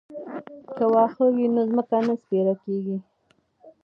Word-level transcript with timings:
که 0.75 0.83
واښه 0.93 1.25
وي 1.35 1.45
نو 1.53 1.61
ځمکه 1.69 1.97
نه 2.07 2.13
سپیره 2.21 2.53
کیږي. 2.63 2.97